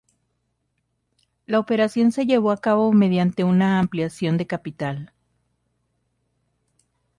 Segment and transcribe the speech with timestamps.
[1.45, 5.13] La operación se llevó a cabo mediante una ampliación de capital.